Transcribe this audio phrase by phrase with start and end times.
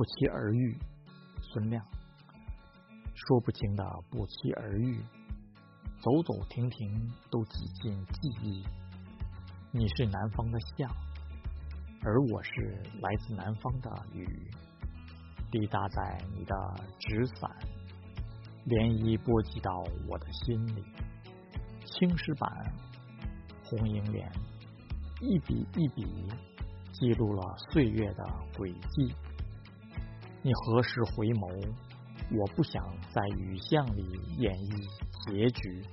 [0.00, 0.78] 不期而遇，
[1.42, 1.84] 孙亮。
[3.12, 4.98] 说不清的不期而遇，
[6.00, 8.64] 走走停停都挤进记忆。
[9.70, 10.88] 你是南方的夏，
[12.02, 14.26] 而我是来自南方的雨，
[15.50, 16.54] 滴答在你的
[16.98, 17.50] 纸伞，
[18.68, 20.82] 涟漪波及到我的心里。
[21.84, 22.50] 青石板，
[23.64, 24.32] 红楹联，
[25.20, 26.06] 一笔一笔
[26.90, 28.24] 记录了岁月的
[28.56, 29.14] 轨迹。
[30.42, 31.74] 你何时回眸？
[32.32, 34.02] 我不想在雨巷里
[34.38, 34.88] 演绎
[35.26, 35.84] 结局。